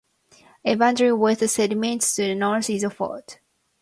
Its 0.63 0.79
boundary 0.79 1.13
with 1.13 1.41
the 1.41 1.47
sediments 1.47 2.15
to 2.15 2.23
the 2.23 2.33
north 2.33 2.71
is 2.71 2.83
a 2.83 2.89
fault. 2.89 3.37